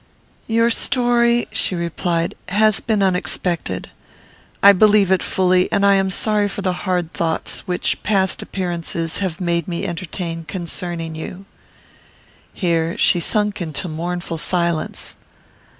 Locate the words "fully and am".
5.21-6.09